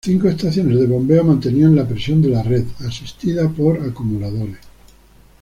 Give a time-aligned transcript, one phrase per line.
[0.03, 4.57] Cinco estaciones de bombeo mantenían la presión de la red, asistidas por acumuladores.